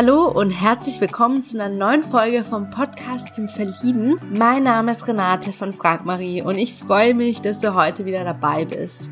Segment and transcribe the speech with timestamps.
[0.00, 4.20] Hallo und herzlich willkommen zu einer neuen Folge vom Podcast zum Verlieben.
[4.38, 8.22] Mein Name ist Renate von Frank Marie und ich freue mich, dass du heute wieder
[8.22, 9.10] dabei bist.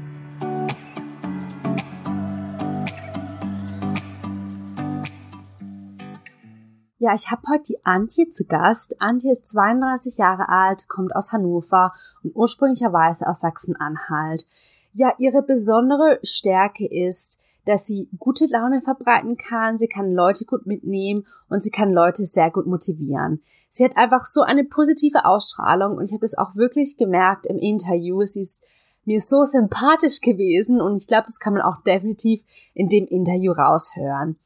[6.99, 9.03] Ja, ich habe heute die Antje zu Gast.
[9.03, 14.47] Antje ist 32 Jahre alt, kommt aus Hannover und ursprünglicherweise aus Sachsen-Anhalt.
[14.93, 20.67] Ja, ihre besondere Stärke ist, dass sie gute Laune verbreiten kann, sie kann Leute gut
[20.67, 23.43] mitnehmen und sie kann Leute sehr gut motivieren.
[23.69, 27.59] Sie hat einfach so eine positive Ausstrahlung und ich habe es auch wirklich gemerkt im
[27.59, 28.25] Interview.
[28.25, 28.65] Sie ist
[29.05, 32.43] mir so sympathisch gewesen und ich glaube, das kann man auch definitiv
[32.75, 34.37] in dem Interview raushören.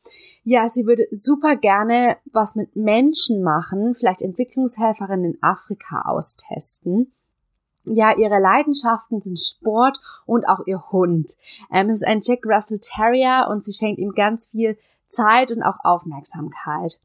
[0.42, 7.12] Ja, sie würde super gerne was mit Menschen machen, vielleicht Entwicklungshelferin in Afrika austesten.
[7.84, 11.30] Ja, ihre Leidenschaften sind Sport und auch ihr Hund.
[11.72, 15.62] Ähm, es ist ein Jack Russell Terrier und sie schenkt ihm ganz viel Zeit und
[15.62, 17.00] auch Aufmerksamkeit.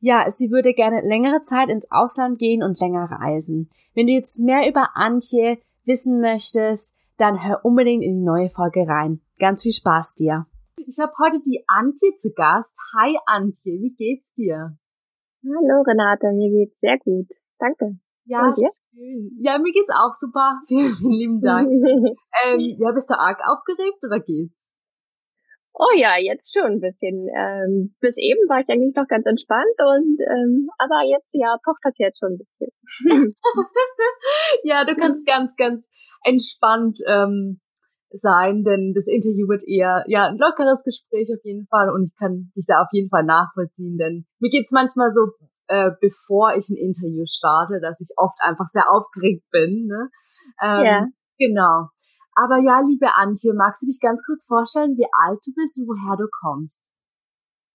[0.00, 3.68] Ja, sie würde gerne längere Zeit ins Ausland gehen und länger reisen.
[3.94, 8.86] Wenn du jetzt mehr über Antje wissen möchtest, dann hör unbedingt in die neue Folge
[8.86, 9.20] rein.
[9.38, 10.46] Ganz viel Spaß dir.
[10.76, 12.78] Ich habe heute die Antje zu Gast.
[12.96, 14.76] Hi Antje, wie geht's dir?
[15.44, 17.28] Hallo Renate, mir geht's sehr gut.
[17.58, 17.98] Danke.
[18.24, 18.70] Ja, Und dir?
[18.98, 19.30] Schön.
[19.40, 20.60] Ja, mir geht's auch super.
[20.68, 21.68] Vielen, vielen lieben Dank.
[22.44, 24.74] ähm, ja, bist du arg aufgeregt oder geht's?
[25.80, 27.28] Oh ja, jetzt schon ein bisschen.
[27.30, 31.78] Ähm, bis eben war ich eigentlich noch ganz entspannt und ähm, aber jetzt ja pocht
[31.84, 33.36] das jetzt schon ein bisschen.
[34.64, 35.86] ja, du kannst ganz, ganz
[36.24, 37.60] entspannt ähm,
[38.10, 42.14] sein, denn das Interview wird eher ja ein lockeres Gespräch auf jeden Fall und ich
[42.18, 45.30] kann dich da auf jeden Fall nachvollziehen, denn mir geht's manchmal so,
[45.68, 49.86] äh, bevor ich ein Interview starte, dass ich oft einfach sehr aufgeregt bin.
[49.86, 50.08] Ne?
[50.60, 51.06] Ähm, ja.
[51.38, 51.88] Genau.
[52.34, 55.86] Aber ja, liebe Antje, magst du dich ganz kurz vorstellen, wie alt du bist und
[55.86, 56.94] woher du kommst?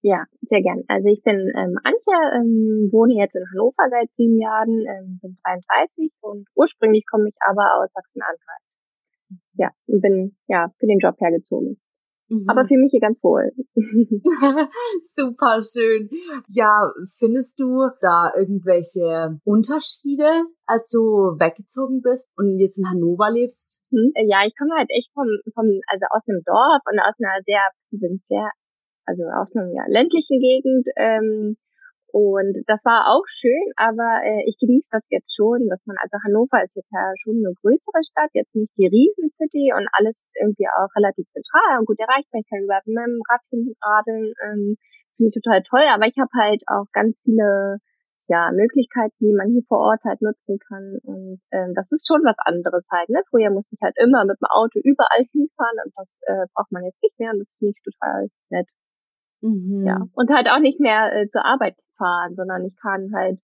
[0.01, 0.84] Ja, sehr gern.
[0.88, 5.38] Also ich bin ähm, Antje, ähm, wohne jetzt in Hannover seit sieben Jahren, ähm, bin
[5.44, 8.63] 33 und ursprünglich komme ich aber aus Sachsen-Anhalt.
[9.53, 11.79] Ja, und bin ja für den Job hergezogen.
[12.29, 12.45] Mhm.
[12.47, 13.51] Aber für mich hier ganz wohl.
[15.03, 16.09] Super schön.
[16.50, 23.83] Ja, findest du da irgendwelche Unterschiede, als du weggezogen bist und jetzt in Hannover lebst?
[23.91, 24.12] Hm?
[24.28, 27.63] Ja, ich komme halt echt vom, vom, also aus einem Dorf und aus einer sehr
[27.89, 28.50] provinziell,
[29.06, 30.88] also aus einer ja, ländlichen Gegend.
[30.95, 31.57] Ähm,
[32.13, 36.22] und das war auch schön, aber äh, ich genieße das jetzt schon, dass man, also
[36.22, 40.69] Hannover ist jetzt ja schon eine größere Stadt, jetzt nicht die Riesencity und alles irgendwie
[40.69, 42.38] auch relativ zentral und gut erreichbar.
[42.38, 44.78] Ich kann überhaupt mit dem Rad hinten radeln, ähm,
[45.18, 47.81] finde ich total toll, aber ich habe halt auch ganz viele
[48.30, 51.01] ja, Möglichkeiten, die man hier vor Ort halt nutzen kann.
[51.01, 53.09] Und ähm, das ist schon was anderes halt.
[53.09, 53.25] Ne?
[53.34, 56.85] Früher musste ich halt immer mit dem Auto überall hinfahren und das äh, braucht man
[56.85, 58.69] jetzt nicht mehr und das finde ich total nett.
[59.44, 59.86] Mhm.
[59.86, 60.08] Ja.
[60.14, 63.40] Und halt auch nicht mehr äh, zur Arbeit fahren, sondern ich kann halt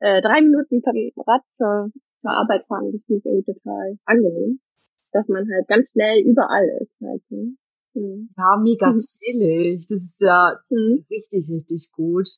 [0.00, 2.90] äh, drei Minuten per Rad zur, zur Arbeit fahren.
[2.92, 4.60] Das finde ich irgendwie total angenehm,
[5.12, 6.92] dass man halt ganz schnell überall ist.
[7.00, 7.54] Halt, ne?
[7.94, 8.30] mhm.
[8.36, 8.98] Ja, mega mhm.
[8.98, 9.86] chillig.
[9.88, 11.04] Das ist ja mhm.
[11.08, 12.28] richtig, richtig gut.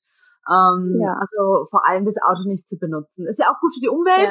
[0.48, 1.18] Ähm, ja.
[1.18, 3.26] Also vor allem das Auto nicht zu benutzen.
[3.26, 4.30] Ist ja auch gut für die Umwelt.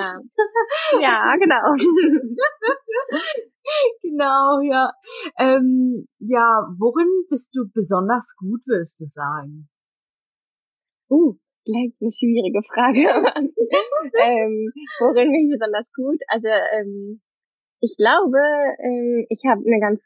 [0.94, 1.76] Ja, ja genau.
[4.02, 4.94] genau, ja.
[5.38, 9.68] Ähm, ja, worin bist du besonders gut, würdest du sagen?
[11.10, 13.02] Uh, gleich eine schwierige Frage.
[14.24, 16.22] ähm, worin bin ich besonders gut?
[16.30, 17.22] Also ähm,
[17.82, 18.40] ich glaube,
[18.80, 20.02] ähm, ich habe eine ganz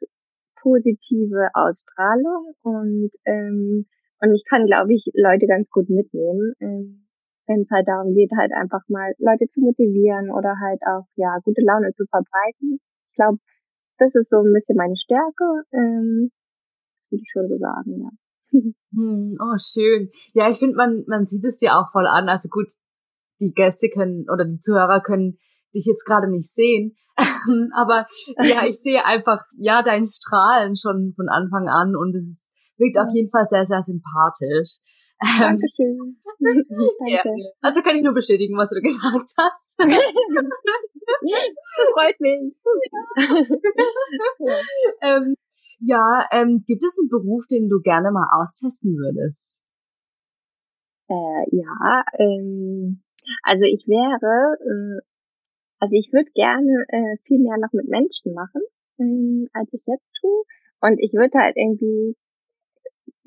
[0.61, 3.85] positive Ausstrahlung und ähm,
[4.21, 7.07] und ich kann, glaube ich, Leute ganz gut mitnehmen, ähm,
[7.47, 11.39] wenn es halt darum geht, halt einfach mal Leute zu motivieren oder halt auch ja
[11.43, 12.79] gute Laune zu verbreiten.
[13.09, 13.39] Ich glaube,
[13.97, 16.31] das ist so ein bisschen meine Stärke, ähm,
[17.09, 18.09] würde ich schon so sagen, ja.
[18.91, 20.09] Hm, oh, schön.
[20.33, 22.27] Ja, ich finde, man, man sieht es dir auch voll an.
[22.27, 22.65] Also gut,
[23.39, 25.37] die Gäste können oder die Zuhörer können
[25.75, 26.95] dich jetzt gerade nicht sehen.
[27.75, 28.07] Aber
[28.41, 32.48] ja, ich sehe einfach, ja, dein Strahlen schon von Anfang an und es ist,
[32.79, 34.79] wirkt auf jeden Fall sehr, sehr sympathisch.
[35.19, 36.17] Dankeschön.
[37.07, 37.21] ja,
[37.61, 39.81] also kann ich nur bestätigen, was du gesagt hast.
[41.93, 42.55] Freut mich.
[44.39, 44.55] Ja.
[45.01, 45.35] ähm,
[45.79, 49.63] ja, ähm, gibt es einen Beruf, den du gerne mal austesten würdest?
[51.09, 53.01] Äh, ja, ähm,
[53.43, 55.01] also ich wäre, äh,
[55.79, 58.61] also ich würde gerne äh, viel mehr noch mit Menschen machen,
[58.99, 60.43] ähm, als ich jetzt tue.
[60.81, 62.15] Und ich würde halt irgendwie,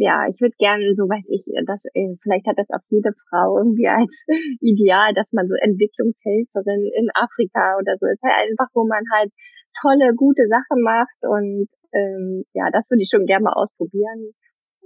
[0.02, 3.58] ja, ich würde gerne, so weiß ich, dass äh, vielleicht hat das auch jede Frau
[3.58, 4.26] irgendwie als
[4.60, 8.18] Ideal, dass man so Entwicklungshelferin in Afrika oder so ist.
[8.22, 9.30] Halt einfach, wo man halt
[9.78, 14.34] tolle, gute Sachen macht und ähm, ja, das würde ich schon gerne mal ausprobieren.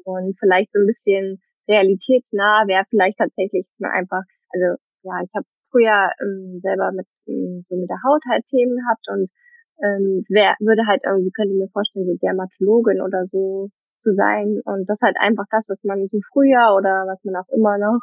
[0.04, 4.22] Und vielleicht so ein bisschen realitätsnah wäre vielleicht tatsächlich mal einfach,
[4.52, 8.76] also ja, ich habe früher ähm, selber mit ähm, so mit der Haut halt Themen
[8.76, 9.32] gehabt und
[9.80, 13.68] ähm, wer würde halt irgendwie, könnte mir vorstellen, so Dermatologin oder so
[14.06, 14.62] zu sein.
[14.62, 17.98] Und das halt einfach das, was man so früher oder was man auch immer noch,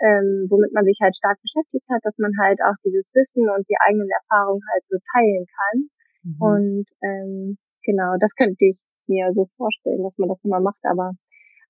[0.00, 3.68] ähm, womit man sich halt stark beschäftigt hat, dass man halt auch dieses Wissen und
[3.68, 5.76] die eigenen Erfahrungen halt so teilen kann.
[6.24, 6.40] Mhm.
[6.40, 11.12] Und ähm, genau, das könnte ich mir so vorstellen, dass man das immer macht, aber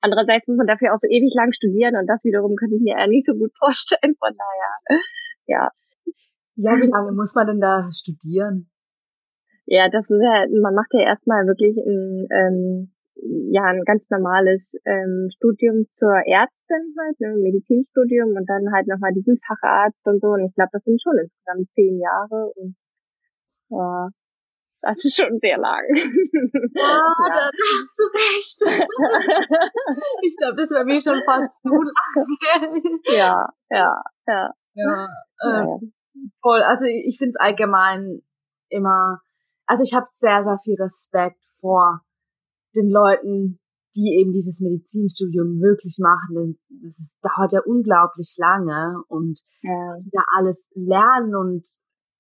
[0.01, 2.97] andererseits muss man dafür auch so ewig lang studieren und das wiederum könnte ich mir
[2.97, 4.15] eher nicht so gut vorstellen.
[4.23, 5.03] Von daher,
[5.47, 5.71] ja.
[6.57, 8.71] Ja, wie lange muss man denn da studieren?
[9.67, 14.75] Ja, das ist ja, man macht ja erstmal wirklich ein, ähm, ja, ein ganz normales
[14.85, 20.29] ähm, Studium zur Ärztin halt, ne, Medizinstudium und dann halt nochmal diesen Facharzt und so.
[20.29, 22.77] Und ich glaube, das sind schon insgesamt zehn Jahre und
[23.71, 24.09] ja,
[24.83, 25.85] das ist schon sehr lang.
[25.95, 26.03] Ja,
[26.75, 27.13] ja.
[27.29, 28.61] da hast du recht.
[30.23, 33.01] ich glaube, das wäre mir schon fast zu lang.
[33.07, 34.51] ja, ja, ja.
[34.77, 35.09] Ja,
[35.41, 35.79] äh, ja,
[36.43, 36.63] voll.
[36.63, 38.23] Also ich finde es allgemein
[38.69, 39.21] immer
[39.67, 42.01] also ich habe sehr, sehr viel Respekt vor
[42.77, 43.59] den Leuten,
[43.97, 49.71] die eben dieses Medizinstudium möglich machen, denn das ist, dauert ja unglaublich lange und ja.
[49.91, 51.67] was sie da alles lernen und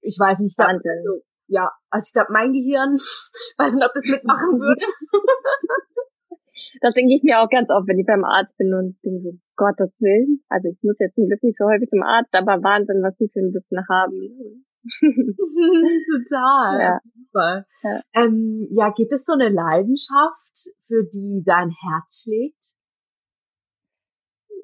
[0.00, 2.94] ich weiß nicht, ich glaub, also, ja, also ich glaube, mein Gehirn,
[3.58, 4.80] weiß nicht, ob das mitmachen würde.
[6.80, 9.32] das denke ich mir auch ganz oft, wenn ich beim Arzt bin und denke so,
[9.56, 10.42] Gottes Willen.
[10.48, 13.30] Also ich muss jetzt zum Glück nicht so häufig zum Arzt, aber Wahnsinn, was die
[13.32, 14.66] für ein Wissen haben.
[16.30, 16.80] Total.
[16.80, 17.00] Ja.
[17.34, 17.66] Super.
[17.82, 18.00] Ja.
[18.14, 22.76] Ähm, ja, gibt es so eine Leidenschaft, für die dein Herz schlägt?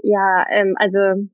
[0.03, 1.29] Ja, ähm, also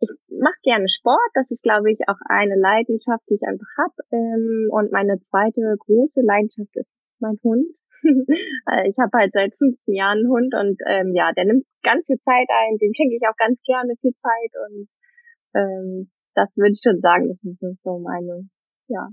[0.00, 1.30] ich mache gerne Sport.
[1.34, 3.94] Das ist, glaube ich, auch eine Leidenschaft, die ich einfach habe.
[4.12, 7.66] Ähm, und meine zweite große Leidenschaft ist mein Hund.
[8.68, 12.06] Äh, ich habe halt seit 15 Jahren einen Hund und ähm, ja, der nimmt ganz
[12.06, 12.78] viel Zeit ein.
[12.78, 14.88] Dem schenke ich auch ganz gerne viel Zeit und
[15.54, 18.48] ähm, das würde ich schon sagen, das ist so meine,
[18.88, 19.08] ja,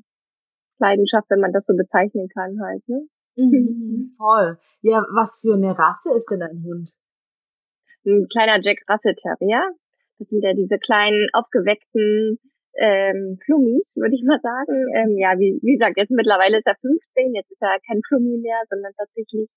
[0.80, 3.08] Leidenschaft, wenn man das so bezeichnen kann halt, ne?
[3.36, 4.58] Mhm, voll.
[4.82, 6.92] Ja, was für eine Rasse ist denn dein Hund?
[8.06, 9.64] Ein kleiner Jack Russell Terrier.
[10.20, 12.38] Das sind ja diese kleinen, aufgeweckten
[12.76, 14.76] ähm, Flummis, würde ich mal sagen.
[14.94, 18.38] Ähm, ja, wie, wie gesagt, jetzt mittlerweile ist er 15, jetzt ist er kein Flummi
[18.38, 19.50] mehr, sondern tatsächlich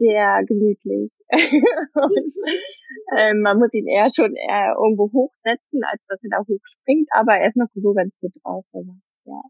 [0.00, 1.12] sehr gemütlich.
[1.30, 2.32] und,
[3.16, 7.36] ähm, man muss ihn eher schon eher irgendwo hochsetzen, als dass er da hochspringt, aber
[7.36, 8.64] er ist noch so ganz gut drauf.
[8.72, 8.92] Also,
[9.26, 9.40] ja.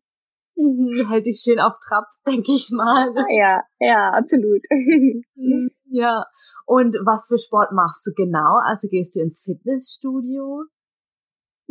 [0.57, 3.15] Mhm, hält dich schön auf Trab, denke ich mal.
[3.31, 4.63] Ja, ja, absolut.
[4.71, 6.25] Mhm, ja.
[6.67, 8.61] Und was für Sport machst du genau?
[8.65, 10.67] Also gehst du ins Fitnessstudio?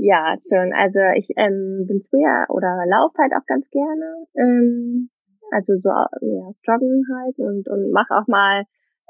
[0.01, 0.71] Ja, schon.
[0.73, 4.25] Also ich ähm, bin früher oder laufe halt auch ganz gerne.
[4.35, 4.88] Ähm,
[5.51, 8.63] also so ja, joggen halt und und mache auch mal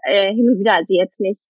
[0.03, 1.41] äh, hin und wieder, also jetzt nicht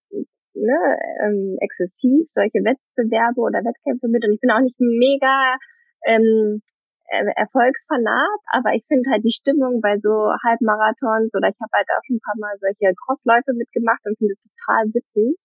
[0.54, 0.80] ne,
[1.24, 4.26] ähm, exzessiv solche Wettbewerbe oder Wettkämpfe mit.
[4.26, 5.56] Und ich bin auch nicht mega
[6.06, 6.62] ähm,
[7.10, 11.88] äh, Erfolgsfanat, aber ich finde halt die Stimmung bei so Halbmarathons oder ich habe halt
[11.90, 15.38] auch schon ein paar Mal solche Crossläufe mitgemacht und finde es total witzig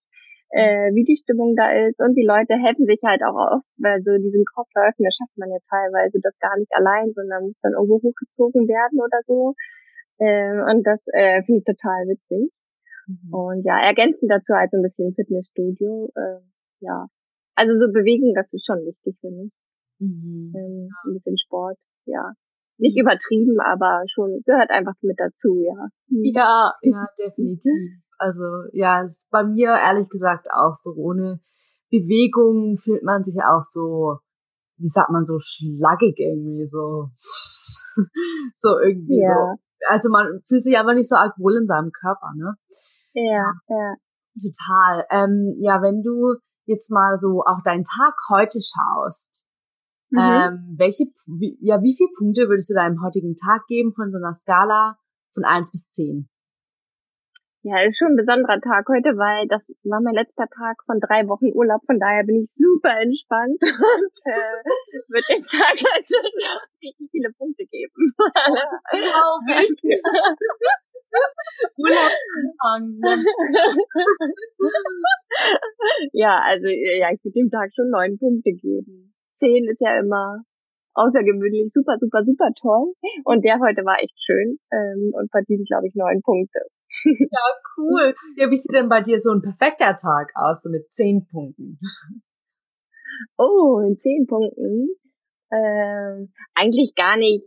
[0.55, 3.99] äh, wie die Stimmung da ist und die Leute helfen sich halt auch oft, weil
[4.07, 7.75] so diesen Crossläufen, da schafft man ja teilweise das gar nicht allein, sondern muss dann
[7.75, 9.55] irgendwo hochgezogen werden oder so.
[10.23, 12.55] Ähm, und das äh, finde ich total witzig.
[13.11, 13.35] Mhm.
[13.35, 16.13] Und ja, ergänzend dazu halt so ein bisschen Fitnessstudio.
[16.15, 16.39] Äh,
[16.87, 17.11] ja,
[17.59, 19.51] also so bewegen, das ist schon wichtig für mich.
[19.99, 20.55] Mhm.
[20.55, 22.31] Ähm, ein bisschen Sport, ja.
[22.79, 23.03] Nicht mhm.
[23.03, 25.91] übertrieben, aber schon gehört einfach mit dazu, ja.
[26.07, 28.04] Ja, ja, definitiv.
[28.25, 31.41] Also ja, ist bei mir ehrlich gesagt auch so ohne
[31.91, 34.17] Bewegung fühlt man sich auch so,
[34.79, 37.11] wie sagt man, so schlaggig irgendwie, so,
[38.57, 39.35] so irgendwie ja.
[39.35, 39.61] so.
[39.91, 42.55] Also man fühlt sich einfach nicht so arg wohl in seinem Körper, ne?
[43.13, 43.95] Ja, ja.
[44.41, 45.05] Total.
[45.11, 49.47] Ähm, ja, wenn du jetzt mal so auch deinen Tag heute schaust,
[50.09, 50.19] mhm.
[50.19, 54.17] ähm, welche, wie, ja, wie viele Punkte würdest du deinem heutigen Tag geben von so
[54.17, 54.97] einer Skala
[55.35, 56.31] von eins bis zehn?
[57.65, 61.25] Ja, ist schon ein besonderer Tag heute, weil das war mein letzter Tag von drei
[61.33, 61.81] Wochen Urlaub.
[61.89, 64.61] Von daher bin ich super entspannt und äh,
[65.09, 66.45] wird dem Tag natürlich
[66.85, 68.13] richtig viele Punkte geben.
[72.61, 73.25] Anfangen.
[76.13, 79.15] ja, also ja, ich würde dem Tag schon neun Punkte geben.
[79.33, 80.45] Zehn ist ja immer
[80.93, 82.93] außergewöhnlich, super, super, super toll.
[83.25, 86.61] Und der heute war echt schön ähm, und verdient, glaube ich, neun Punkte.
[87.05, 87.47] Ja,
[87.77, 88.15] cool.
[88.37, 91.79] Ja, wie sieht denn bei dir so ein perfekter Tag aus, so mit zehn Punkten?
[93.37, 94.89] Oh, in zehn Punkten?
[95.53, 97.45] Ähm, eigentlich gar nicht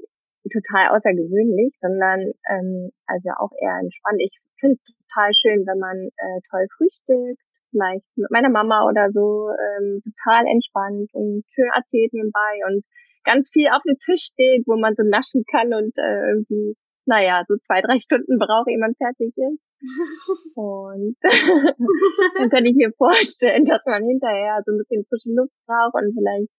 [0.51, 4.21] total außergewöhnlich, sondern ähm, also auch eher entspannt.
[4.21, 9.11] Ich finde es total schön, wenn man äh, toll frühstückt vielleicht mit meiner Mama oder
[9.11, 12.83] so ähm, total entspannt und schön erzählt nebenbei und
[13.23, 16.75] ganz viel auf dem Tisch steht, wo man so naschen kann und äh, irgendwie,
[17.07, 19.63] naja, so zwei, drei Stunden braucht, ehe man fertig ist.
[20.55, 25.95] und dann kann ich mir vorstellen, dass man hinterher so ein bisschen frische Luft braucht
[25.95, 26.51] und vielleicht,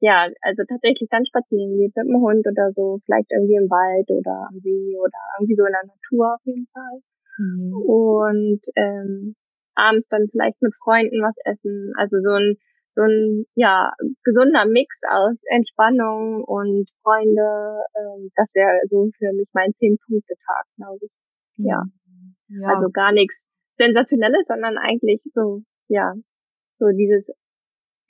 [0.00, 4.10] ja, also tatsächlich dann spazieren geht mit dem Hund oder so, vielleicht irgendwie im Wald
[4.10, 7.00] oder am See oder irgendwie so in der Natur auf jeden Fall.
[7.38, 7.72] Mhm.
[7.74, 9.34] Und ähm,
[9.74, 11.92] abends dann vielleicht mit Freunden was essen.
[11.96, 12.56] Also so ein
[12.96, 13.92] so ein ja
[14.24, 17.84] gesunder Mix aus Entspannung und Freunde.
[17.94, 21.12] Ähm, das wäre so für mich mein zehn Punkte Tag, glaube ich.
[21.56, 21.84] Ja.
[22.08, 22.34] Mhm.
[22.48, 22.68] ja.
[22.74, 26.14] Also gar nichts sensationelles, sondern eigentlich so ja
[26.78, 27.26] so dieses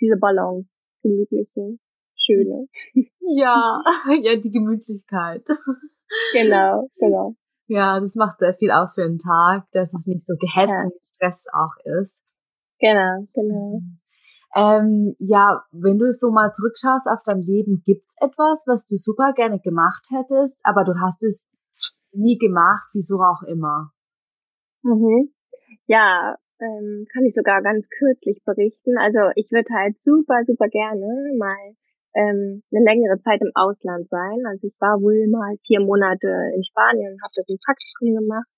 [0.00, 0.68] diese Balance,
[1.02, 1.78] gemütliche,
[2.16, 2.68] schöne.
[3.28, 3.82] Ja,
[4.22, 5.44] ja die Gemütlichkeit.
[6.32, 7.34] Genau, genau.
[7.66, 10.84] Ja, das macht sehr viel aus für den Tag, dass es nicht so gehetzt ja.
[10.84, 12.24] und Stress auch ist.
[12.78, 13.80] Genau, genau.
[14.56, 19.34] Ähm, ja, wenn du so mal zurückschaust auf dein Leben, gibt's etwas, was du super
[19.34, 21.50] gerne gemacht hättest, aber du hast es
[22.12, 23.92] nie gemacht, wieso auch immer?
[24.82, 25.28] Mhm.
[25.86, 28.96] Ja, ähm, kann ich sogar ganz kürzlich berichten.
[28.96, 31.76] Also ich würde halt super, super gerne mal
[32.14, 34.40] ähm, eine längere Zeit im Ausland sein.
[34.48, 38.48] Also ich war wohl mal vier Monate in Spanien, habe das im Praktikum gemacht.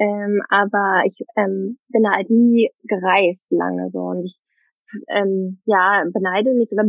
[0.00, 4.39] Ähm, aber ich ähm, bin halt nie gereist lange so und ich
[5.08, 6.84] ähm, ja beneide mich oder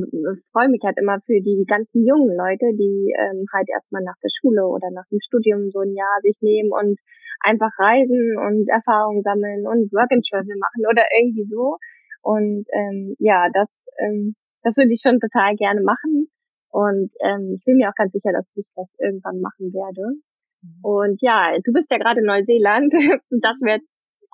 [0.51, 4.29] freue mich halt immer für die ganzen jungen Leute, die ähm, halt erstmal nach der
[4.39, 6.99] Schule oder nach dem Studium so ein Jahr sich nehmen und
[7.41, 11.77] einfach reisen und Erfahrungen sammeln und Work and Travel machen oder irgendwie so.
[12.21, 16.29] Und ähm, ja, das ähm, das würde ich schon total gerne machen.
[16.69, 20.15] Und ähm, ich bin mir auch ganz sicher, dass ich das irgendwann machen werde.
[20.61, 20.79] Mhm.
[20.81, 22.93] Und ja, du bist ja gerade in Neuseeland.
[23.41, 23.81] Das wird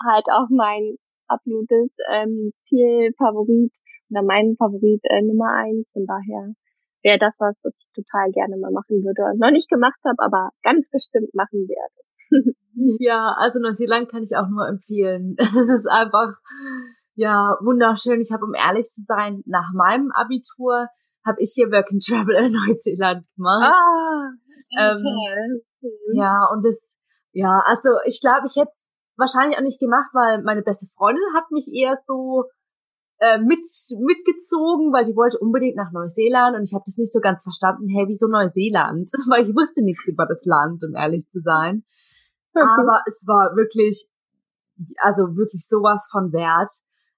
[0.06, 0.98] halt auch mein
[1.28, 3.72] absolutes ähm, Ziel, Favorit
[4.10, 5.88] oder mein Favorit äh, Nummer eins.
[5.94, 6.54] Von daher
[7.04, 9.38] wäre das was, was ich total gerne mal machen würde.
[9.38, 12.04] Noch nicht gemacht habe, aber ganz bestimmt machen werde.
[13.00, 15.36] ja, also Neuseeland kann ich auch nur empfehlen.
[15.40, 16.36] Es ist einfach
[17.18, 18.22] ja, wunderschön.
[18.22, 20.88] Ich habe, um ehrlich zu sein, nach meinem Abitur
[21.26, 23.74] habe ich hier Work and Travel in Neuseeland gemacht.
[23.74, 24.30] Ah,
[24.78, 25.92] ähm, toll.
[26.14, 27.00] Ja, und das,
[27.32, 28.72] ja, also ich glaube, ich hätte
[29.18, 32.46] wahrscheinlich auch nicht gemacht, weil meine beste Freundin hat mich eher so
[33.20, 33.66] äh, mit
[33.98, 37.90] mitgezogen, weil die wollte unbedingt nach Neuseeland und ich habe das nicht so ganz verstanden.
[37.90, 39.10] Hey, wieso Neuseeland?
[39.30, 41.84] weil ich wusste nichts über das Land, um ehrlich zu sein.
[42.54, 42.66] Okay.
[42.66, 44.10] Aber es war wirklich,
[45.02, 46.72] also wirklich sowas von wert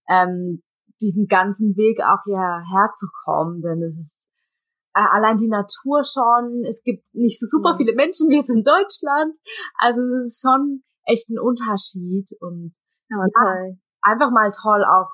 [0.09, 0.63] ähm,
[1.01, 4.29] diesen ganzen Weg auch hierher zu kommen, denn es ist
[4.93, 8.63] äh, allein die Natur schon, es gibt nicht so super viele Menschen wie jetzt in
[8.63, 9.35] Deutschland,
[9.79, 12.71] also es ist schon echt ein Unterschied und
[13.09, 15.09] ja, ja einfach mal toll auch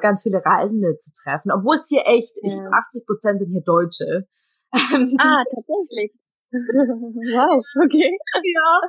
[0.00, 2.48] ganz viele Reisende zu treffen, obwohl es hier echt, ja.
[2.48, 4.28] ich, 80 Prozent sind hier Deutsche.
[4.72, 6.12] ah, tatsächlich.
[6.52, 8.18] wow, okay.
[8.42, 8.80] Ja,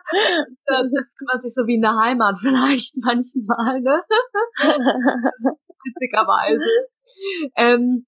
[0.65, 4.01] da fühlt man sich so wie in der Heimat vielleicht manchmal, ne?
[5.83, 6.63] Witzigerweise.
[7.55, 8.05] Ähm,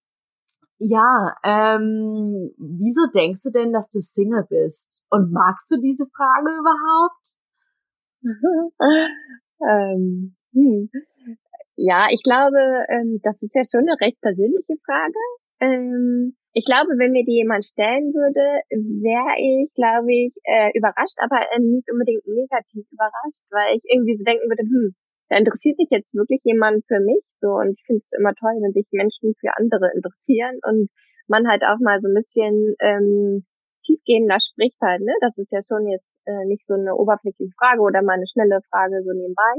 [0.79, 5.05] ja, ähm, wieso denkst du denn, dass du Single bist?
[5.09, 7.37] Und magst du diese Frage überhaupt?
[9.61, 10.89] ähm, hm.
[11.75, 15.19] Ja, ich glaube, ähm, das ist ja schon eine recht persönliche Frage.
[15.59, 21.17] Ähm, ich glaube, wenn mir die jemand stellen würde, wäre ich, glaube ich, äh, überrascht,
[21.17, 24.93] aber äh, nicht unbedingt negativ überrascht, weil ich irgendwie so denken würde, hm,
[25.29, 28.53] da interessiert sich jetzt wirklich jemand für mich so und ich finde es immer toll,
[28.61, 30.89] wenn sich Menschen für andere interessieren und
[31.27, 33.45] man halt auch mal so ein bisschen ähm,
[33.85, 35.13] tiefgehender spricht halt, ne?
[35.21, 38.59] Das ist ja schon jetzt äh, nicht so eine oberflächliche Frage oder mal eine schnelle
[38.69, 39.53] Frage so nebenbei.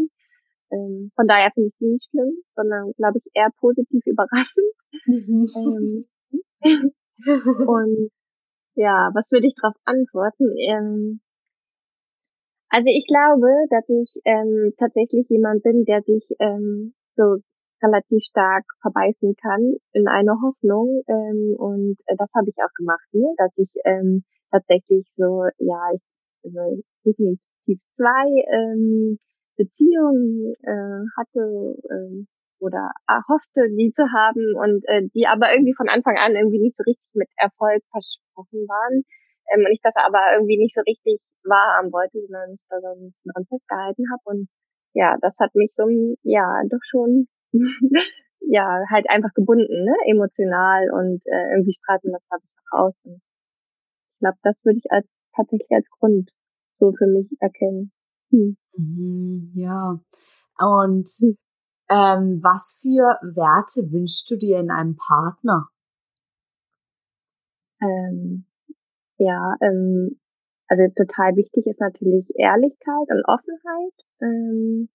[0.73, 4.73] Ähm, von daher finde ich die nicht schlimm, sondern glaube ich eher positiv überraschend.
[5.07, 6.05] Mhm.
[6.63, 6.93] ähm,
[7.69, 8.11] und
[8.75, 10.55] ja, was würde ich darauf antworten?
[10.59, 11.21] Ähm,
[12.71, 17.39] also ich glaube, dass ich ähm, tatsächlich jemand bin, der sich ähm, so
[17.85, 21.03] relativ stark verbeißen kann in eine Hoffnung.
[21.07, 23.33] Ähm, und äh, das habe ich auch gemacht, ne?
[23.37, 26.03] dass ich ähm, tatsächlich so, ja, ich,
[26.45, 29.19] also definitiv zwei ähm,
[29.57, 32.27] Beziehungen äh, hatte, ähm,
[32.65, 36.77] oder erhoffte, die zu haben und äh, die aber irgendwie von Anfang an irgendwie nicht
[36.77, 39.05] so richtig mit Erfolg versprochen waren.
[39.53, 42.89] Ähm, und ich das aber irgendwie nicht so richtig wahrhaben wollte, sondern ich da so
[42.89, 44.23] ein bisschen dran festgehalten habe.
[44.25, 44.49] Und
[44.95, 45.85] ja, das hat mich so,
[46.23, 47.29] ja, doch schon,
[48.41, 52.95] ja, halt einfach gebunden, ne, emotional und äh, irgendwie strahlt das habe ich auch aus.
[53.05, 56.31] Und ich glaube, das würde ich als tatsächlich als Grund
[56.79, 57.93] so für mich erkennen.
[58.31, 58.57] Hm.
[58.77, 60.01] Mhm, ja.
[60.59, 61.37] Und hm
[61.91, 65.69] Ähm, was für Werte wünschst du dir in einem Partner?
[67.81, 68.47] Ähm,
[69.19, 70.21] ja, ähm,
[70.69, 74.89] also total wichtig ist natürlich Ehrlichkeit und Offenheit ähm,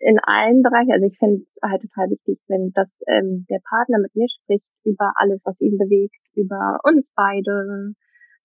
[0.00, 0.92] in allen Bereichen.
[0.92, 4.66] Also ich finde es halt total wichtig, wenn das ähm, der Partner mit mir spricht
[4.84, 7.94] über alles, was ihn bewegt, über uns beide,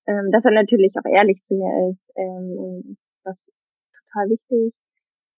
[0.10, 2.02] ähm, dass er natürlich auch ehrlich zu mir ist.
[2.18, 4.74] Ähm, das ist total wichtig.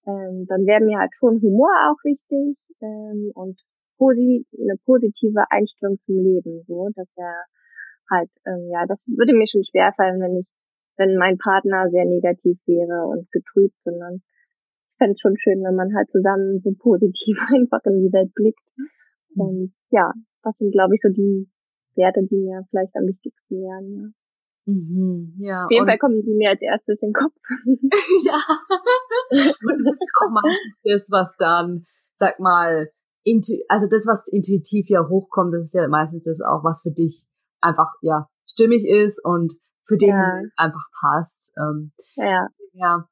[0.08, 3.60] Ähm, dann wäre mir halt schon Humor auch wichtig ähm, und
[3.98, 7.36] posi eine positive Einstellung zum Leben, so dass er
[8.10, 10.48] halt, ähm, ja, das würde mir schon schwerfallen, wenn ich,
[10.98, 15.76] wenn mein Partner sehr negativ wäre und getrübt, sondern ich fände es schon schön, wenn
[15.76, 18.64] man halt zusammen so positiv einfach in die Welt blickt.
[19.36, 19.42] Mhm.
[19.42, 20.14] Und ja,
[20.44, 21.50] das sind, glaube ich, so die
[21.96, 24.21] Werte, die mir vielleicht am wichtigsten wären, ja.
[24.66, 25.66] Mhm, ja.
[25.66, 27.34] Auf jeden Fall kommen die mir als erstes in den Kopf.
[28.26, 28.40] ja.
[29.32, 32.92] Und das ist auch meistens das, was dann, sag mal,
[33.70, 37.28] also das, was intuitiv ja hochkommt, das ist ja meistens das auch, was für dich
[37.62, 39.54] einfach, ja, stimmig ist und
[39.86, 40.42] für den ja.
[40.58, 41.54] einfach passt.
[41.58, 42.48] Ähm, ja.
[42.74, 43.08] Ja.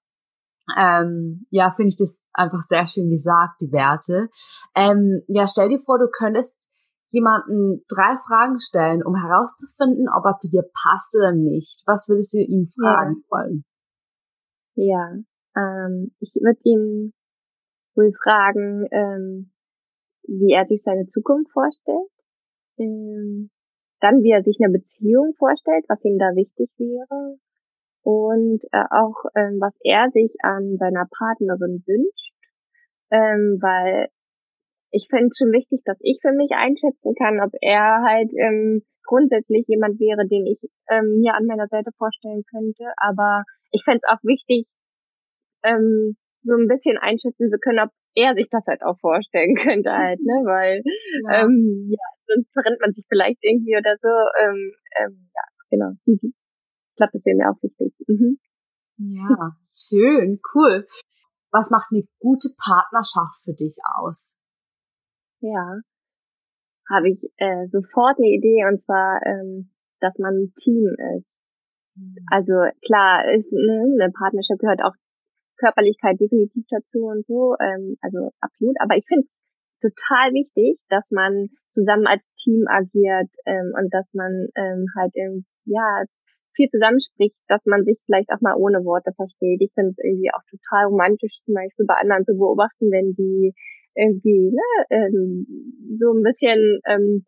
[0.78, 4.30] Ähm, ja, finde ich das einfach sehr schön gesagt, die Werte.
[4.76, 6.69] Ähm, ja, stell dir vor, du könntest
[7.10, 11.84] jemanden drei Fragen stellen, um herauszufinden, ob er zu dir passt oder nicht.
[11.86, 13.30] Was würdest du ihn fragen ja.
[13.30, 13.64] wollen?
[14.76, 15.12] Ja,
[15.56, 17.14] ähm, ich würde ihn
[17.96, 19.52] wohl fragen, ähm,
[20.24, 22.10] wie er sich seine Zukunft vorstellt.
[22.78, 23.50] Ähm,
[24.00, 27.38] dann, wie er sich eine Beziehung vorstellt, was ihm da wichtig wäre.
[28.02, 32.34] Und äh, auch, ähm, was er sich an seiner Partnerin wünscht.
[33.12, 34.08] Ähm, weil
[34.92, 38.84] ich finde es schon wichtig, dass ich für mich einschätzen kann, ob er halt ähm,
[39.04, 42.86] grundsätzlich jemand wäre, den ich ähm, mir an meiner Seite vorstellen könnte.
[42.98, 44.68] Aber ich fände es auch wichtig,
[45.64, 49.92] ähm, so ein bisschen einschätzen zu können, ob er sich das halt auch vorstellen könnte
[49.92, 50.42] halt, ne?
[50.46, 50.82] Weil
[51.26, 54.10] ja, ähm, ja sonst verrennt man sich vielleicht irgendwie oder so.
[54.42, 55.92] Ähm, ähm, ja, genau.
[56.06, 57.94] Ich glaube, das wäre mir auch wichtig.
[58.08, 58.40] Mhm.
[58.98, 60.86] Ja, schön, cool.
[61.52, 64.38] Was macht eine gute Partnerschaft für dich aus?
[65.42, 65.80] Ja,
[66.90, 71.28] habe ich äh, sofort eine Idee und zwar, ähm, dass man ein Team ist.
[71.96, 72.16] Mhm.
[72.32, 72.54] Also
[72.86, 74.96] klar, ist ne, eine Partnerschaft gehört auch
[75.58, 78.76] Körperlichkeit definitiv dazu und so, ähm, also absolut.
[78.80, 79.40] Aber ich finde es
[79.82, 85.46] total wichtig, dass man zusammen als Team agiert ähm, und dass man ähm, halt ähm,
[85.66, 86.04] ja
[86.56, 89.62] viel zusammenspricht, dass man sich vielleicht auch mal ohne Worte versteht.
[89.62, 93.54] Ich finde es irgendwie auch total romantisch, zum Beispiel bei anderen zu beobachten, wenn die
[94.00, 95.46] irgendwie ne, ähm,
[96.00, 97.26] so ein bisschen, ähm,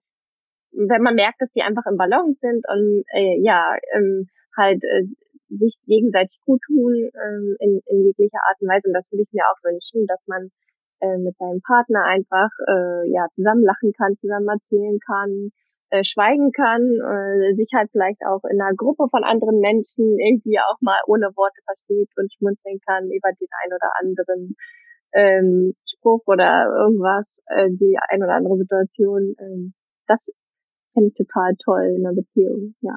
[0.71, 5.03] wenn man merkt, dass die einfach im Ballon sind und äh, ja, ähm, halt äh,
[5.49, 8.87] sich gegenseitig gut tun ähm, in, in jeglicher Art und Weise.
[8.87, 10.49] Und das würde ich mir auch wünschen, dass man
[11.01, 15.51] äh, mit seinem Partner einfach äh, ja zusammen lachen kann, zusammen erzählen kann,
[15.89, 20.59] äh, schweigen kann, äh, sich halt vielleicht auch in einer Gruppe von anderen Menschen irgendwie
[20.59, 24.55] auch mal ohne Worte versteht und schmunzeln kann über den ein oder anderen
[25.13, 29.35] ähm, Spruch oder irgendwas, äh, die ein oder andere Situation.
[29.39, 29.73] Ähm,
[30.07, 30.19] das
[30.93, 32.95] finde ich total toll in einer Beziehung, ja.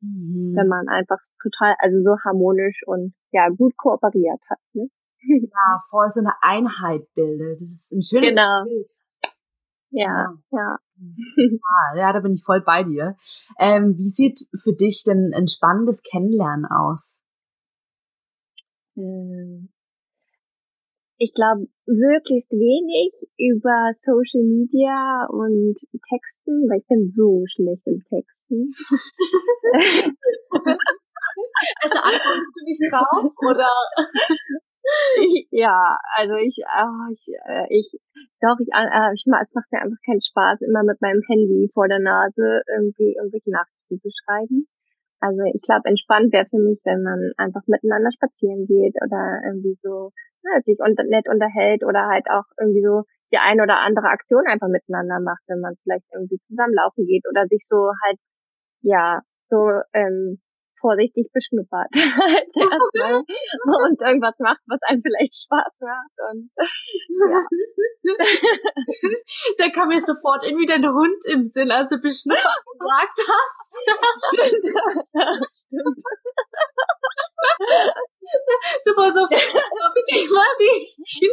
[0.00, 0.54] Mhm.
[0.54, 4.58] Wenn man einfach total, also so harmonisch und ja, gut kooperiert hat.
[4.72, 4.88] Ne?
[5.26, 7.54] Ja, voll so eine Einheit bildet.
[7.54, 8.64] Das ist ein schönes genau.
[8.64, 8.88] Bild.
[9.90, 10.76] Ja, ja.
[11.34, 11.98] Total.
[11.98, 13.16] Ja, da bin ich voll bei dir.
[13.58, 17.24] Ähm, wie sieht für dich denn ein spannendes Kennenlernen aus?
[18.96, 19.73] Ähm,
[21.18, 25.78] ich glaube, möglichst wenig über Social Media und
[26.10, 28.68] Texten, weil ich bin so schlecht im Texten.
[31.82, 33.70] also antwortest du nicht drauf, oder?
[35.50, 37.88] ja, also ich, oh, ich, äh, ich,
[38.40, 41.88] doch, ich, äh, ich, es macht mir einfach keinen Spaß, immer mit meinem Handy vor
[41.88, 44.66] der Nase irgendwie irgendwelche Nachrichten zu schreiben.
[45.20, 49.76] Also ich glaube, entspannt wäre für mich, wenn man einfach miteinander spazieren geht oder irgendwie
[49.82, 50.10] so
[50.44, 54.46] ne, sich unter, nett unterhält oder halt auch irgendwie so die eine oder andere Aktion
[54.46, 58.18] einfach miteinander macht, wenn man vielleicht irgendwie zusammenlaufen geht oder sich so halt
[58.82, 60.38] ja so ähm,
[60.84, 66.12] vorsichtig beschnuppert und irgendwas macht, was einem vielleicht Spaß macht.
[66.28, 66.52] Und,
[67.08, 67.40] ja.
[69.58, 72.44] da kam mir sofort irgendwie dein Hund im Sinn, also beschnuppert
[72.78, 73.80] gesagt hast.
[74.28, 74.60] Stimmt.
[75.56, 76.04] Stimmt.
[78.84, 81.32] Super, so, bitte mal riechen.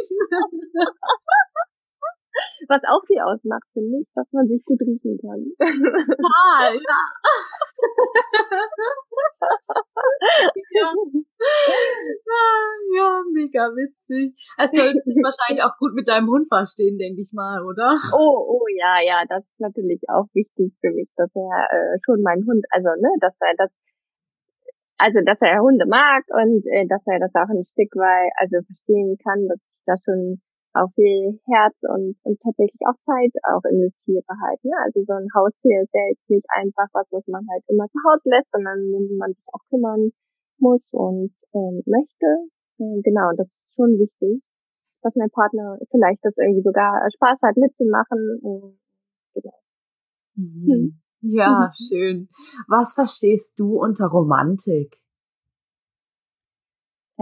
[2.68, 5.52] Was auch viel ausmacht, finde ich, dass man sich gut riechen kann.
[5.58, 6.98] Total, ja.
[10.72, 10.92] ja.
[12.96, 14.34] ja, mega witzig.
[14.56, 17.96] Also solltest du wahrscheinlich auch gut mit deinem Hund verstehen, denke ich mal, oder?
[18.14, 22.22] Oh, oh, ja, ja, das ist natürlich auch wichtig für mich, dass er äh, schon
[22.22, 23.70] mein Hund, also ne, dass er das,
[24.98, 28.62] also dass er Hunde mag und äh, dass er das auch ein Stück weit, also
[28.66, 30.40] verstehen kann, dass ich da schon
[30.74, 34.62] auch viel Herz und, und tatsächlich auch Zeit auch investiere halt.
[34.64, 34.72] Ne?
[34.84, 37.98] Also so ein Haustier ist ja jetzt nicht einfach was, was man halt immer zu
[38.08, 40.10] Hause lässt, sondern wo man sich auch kümmern
[40.58, 42.28] muss und ähm, möchte.
[42.78, 44.42] Ähm, genau, das ist schon wichtig,
[45.02, 48.38] dass mein Partner vielleicht das irgendwie sogar Spaß hat mitzumachen.
[48.42, 48.78] Und,
[49.34, 49.58] genau.
[50.36, 50.66] Mhm.
[50.66, 51.02] Hm.
[51.22, 51.86] Ja, mhm.
[51.88, 52.28] schön.
[52.68, 55.01] Was verstehst du unter Romantik?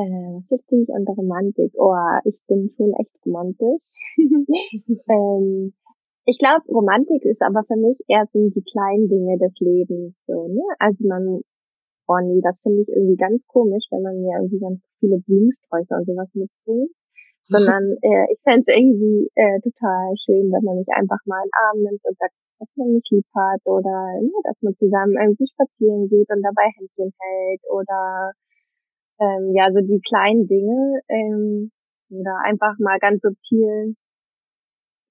[0.01, 1.73] Äh, was verstehe ich unter Romantik?
[1.77, 1.93] Oh,
[2.25, 3.85] ich bin schon echt romantisch.
[4.17, 5.75] ähm,
[6.25, 10.15] ich glaube, Romantik ist aber für mich eher so die kleinen Dinge des Lebens.
[10.27, 10.63] So, ne?
[10.79, 11.43] Also man,
[12.09, 15.97] oh nee, das finde ich irgendwie ganz komisch, wenn man mir irgendwie ganz viele Blumensträucher
[16.01, 16.93] und sowas mitbringt.
[17.51, 21.51] Sondern äh, ich fände es irgendwie äh, total schön, wenn man mich einfach mal in
[21.51, 25.19] den Arm nimmt und sagt, dass man mich lieb hat oder ne, dass man zusammen
[25.19, 28.33] irgendwie spazieren geht und dabei Händchen hält oder
[29.21, 31.71] ähm, ja, so die kleinen Dinge ähm,
[32.11, 33.95] oder einfach mal ganz subtil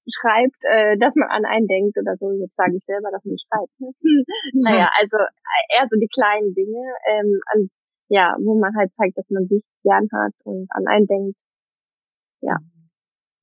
[0.09, 2.31] schreibt, äh, dass man an einen denkt oder so.
[2.31, 3.73] Jetzt sage ich selber, dass man schreibt.
[4.53, 7.69] Naja, also äh, eher so die kleinen Dinge, ähm, an,
[8.09, 11.37] ja, wo man halt zeigt, dass man sich gern hat und an einen denkt.
[12.41, 12.57] Ja.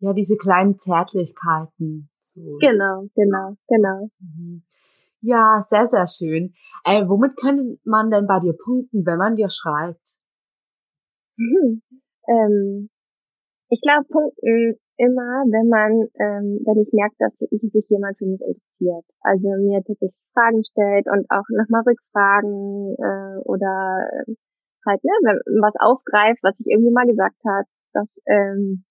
[0.01, 2.11] Ja, diese kleinen Zärtlichkeiten.
[2.35, 2.59] So.
[2.61, 4.11] Genau, genau, genau.
[4.19, 4.65] Mhm.
[5.21, 6.55] Ja, sehr, sehr schön.
[6.85, 10.19] Äh, womit könnte man denn bei dir punkten, wenn man dir schreibt?
[11.39, 12.89] Ähm,
[13.69, 18.41] ich glaube, punkten immer, wenn man, ähm, wenn ich merke, dass sich jemand für mich
[18.41, 19.05] interessiert.
[19.21, 24.09] Also mir tatsächlich Fragen stellt und auch nochmal Rückfragen äh, oder
[24.87, 28.85] halt, ne, wenn was aufgreift, was ich irgendwie mal gesagt hat, das, ähm,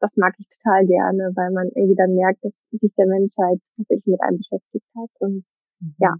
[0.00, 3.60] das mag ich total gerne, weil man irgendwie dann merkt, dass sich der Mensch halt
[3.76, 5.44] tatsächlich mit einem beschäftigt hat und
[5.80, 5.94] mhm.
[5.98, 6.14] ja,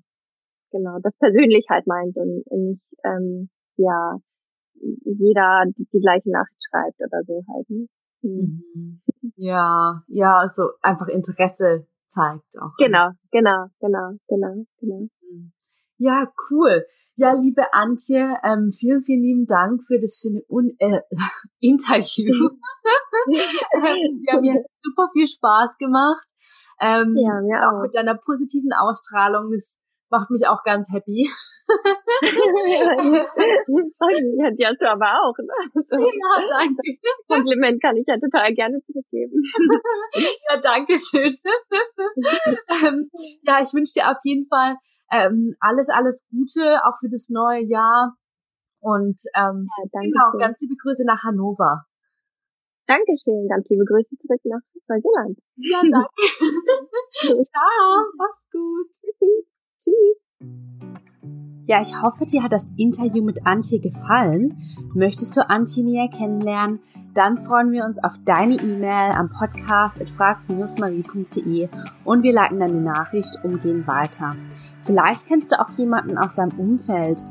[0.71, 4.17] genau, das persönlich halt meint und nicht, ähm, ja,
[4.81, 7.71] jeder die, die gleiche Nachricht schreibt oder so halt.
[7.71, 7.87] Ne?
[8.23, 8.63] Mhm.
[8.75, 9.01] mhm.
[9.37, 12.77] Ja, ja, also einfach Interesse zeigt auch.
[12.79, 15.09] Genau, genau, genau, genau, genau.
[15.23, 15.53] Mhm.
[15.99, 16.85] Ja, cool.
[17.15, 21.01] Ja, liebe Antje, ähm, vielen, vielen lieben Dank für das schöne Un äh,
[21.61, 22.51] Interview.
[24.21, 26.27] ja, mir hat super viel Spaß gemacht.
[26.81, 27.79] Ähm, ja, mir auch.
[27.79, 27.83] auch.
[27.83, 29.51] Mit deiner positiven Ausstrahlung.
[29.51, 31.29] Das macht mich auch ganz happy.
[34.23, 35.37] ja, die hast du aber auch.
[35.39, 35.53] Ne?
[35.75, 36.99] Also, ja, danke.
[37.29, 39.43] Kompliment kann ich ja total gerne zurückgeben.
[40.49, 41.37] ja, danke schön.
[42.85, 43.11] ähm,
[43.43, 44.77] ja, ich wünsche dir auf jeden Fall
[45.11, 48.17] ähm, alles, alles Gute, auch für das neue Jahr.
[48.81, 51.87] Und ähm, ja, genau, ganz liebe Grüße nach Hannover.
[52.87, 55.39] Dankeschön, ganz liebe Grüße zurück nach Neuseeland.
[55.57, 56.09] Ja, danke.
[57.51, 58.87] Ciao, mach's gut.
[59.87, 60.23] Tschüss.
[61.69, 64.57] Ja, ich hoffe, dir hat das Interview mit Antje gefallen.
[64.95, 66.81] Möchtest du Antje näher kennenlernen?
[67.15, 71.69] Dann freuen wir uns auf deine E-Mail am Podcast frag-marie.de
[72.05, 74.37] und wir leiten deine Nachricht umgehend weiter.
[74.83, 77.25] Vielleicht kennst du auch jemanden aus deinem Umfeld,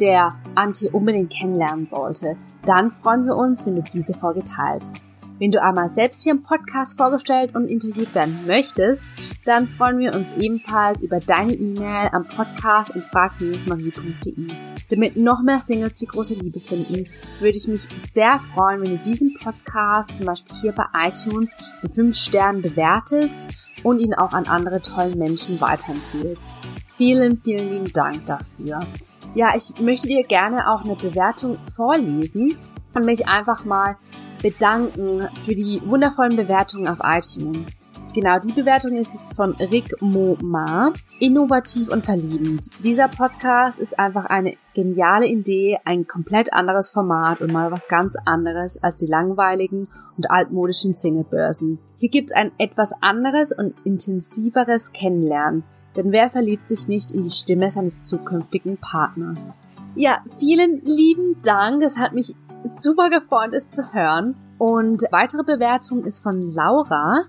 [0.00, 2.36] der Antje unbedingt kennenlernen sollte.
[2.64, 5.06] Dann freuen wir uns, wenn du diese Folge teilst.
[5.40, 9.08] Wenn du einmal selbst hier im Podcast vorgestellt und interviewt werden möchtest,
[9.44, 14.46] dann freuen wir uns ebenfalls über deine E-Mail am Podcast in frag-marie.de.
[14.90, 17.08] Damit noch mehr Singles die große Liebe finden,
[17.40, 21.92] würde ich mich sehr freuen, wenn du diesen Podcast zum Beispiel hier bei iTunes mit
[21.94, 23.48] 5 Sternen bewertest
[23.82, 26.54] und ihn auch an andere tollen Menschen weiterempfehlst.
[26.86, 28.86] Vielen, vielen lieben Dank dafür.
[29.34, 32.56] Ja, ich möchte dir gerne auch eine Bewertung vorlesen
[32.94, 33.96] und mich einfach mal
[34.44, 37.88] bedanken für die wundervollen Bewertungen auf iTunes.
[38.14, 40.92] Genau, die Bewertung ist jetzt von Rick Moma.
[41.18, 42.66] Innovativ und verliebend.
[42.84, 48.16] Dieser Podcast ist einfach eine geniale Idee, ein komplett anderes Format und mal was ganz
[48.26, 51.78] anderes als die langweiligen und altmodischen Singlebörsen.
[51.96, 55.64] Hier gibt's ein etwas anderes und intensiveres Kennenlernen.
[55.96, 59.60] Denn wer verliebt sich nicht in die Stimme seines zukünftigen Partners?
[59.96, 61.82] Ja, vielen lieben Dank.
[61.82, 64.34] Es hat mich super gefreut, es zu hören.
[64.58, 67.24] Und weitere Bewertung ist von Laura.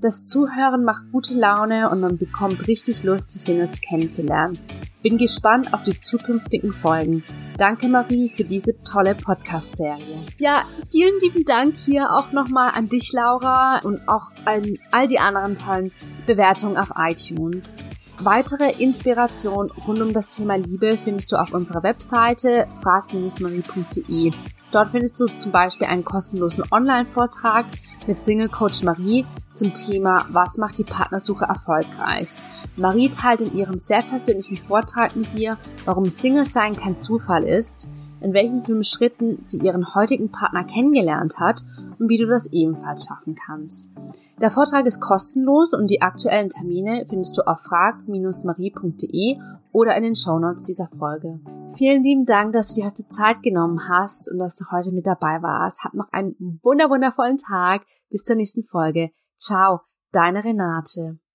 [0.00, 4.56] Das Zuhören macht gute Laune und man bekommt richtig Lust, die Singles kennenzulernen.
[5.02, 7.24] Bin gespannt auf die zukünftigen Folgen.
[7.56, 10.20] Danke Marie für diese tolle Podcast-Serie.
[10.38, 15.18] Ja, vielen lieben Dank hier auch nochmal an dich, Laura, und auch an all die
[15.18, 15.90] anderen tollen
[16.26, 17.84] Bewertungen auf iTunes.
[18.20, 24.32] Weitere Inspiration rund um das Thema Liebe findest du auf unserer Webseite frag-marie.de.
[24.70, 27.64] Dort findest du zum Beispiel einen kostenlosen Online-Vortrag
[28.06, 32.28] mit Single Coach Marie zum Thema Was macht die Partnersuche erfolgreich?
[32.76, 37.88] Marie teilt in ihrem sehr persönlichen Vortrag mit dir, warum Single sein kein Zufall ist,
[38.20, 41.62] in welchen fünf Schritten sie ihren heutigen Partner kennengelernt hat
[41.98, 43.92] und wie du das ebenfalls schaffen kannst.
[44.40, 49.38] Der Vortrag ist kostenlos und die aktuellen Termine findest du auf frag-marie.de
[49.72, 51.40] oder in den Shownotes dieser Folge.
[51.74, 55.06] Vielen lieben Dank, dass du dir heute Zeit genommen hast und dass du heute mit
[55.06, 55.84] dabei warst.
[55.84, 57.82] Hab noch einen wunderwundervollen Tag.
[58.10, 59.10] Bis zur nächsten Folge.
[59.36, 59.80] Ciao,
[60.12, 61.18] deine Renate.